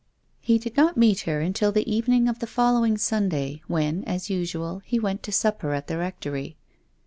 He 0.39 0.57
did 0.57 0.75
not 0.75 0.97
meet 0.97 1.19
her 1.29 1.41
until 1.41 1.71
the 1.71 1.87
evening 1.87 2.27
of 2.27 2.39
the 2.39 2.47
following 2.47 2.97
Sunday 2.97 3.61
when, 3.67 4.03
as 4.05 4.31
usual, 4.31 4.81
he 4.83 4.97
went 4.97 5.21
to 5.21 5.31
sup 5.31 5.59
per 5.59 5.73
at 5.73 5.85
the 5.85 5.99
Rectory. 5.99 6.57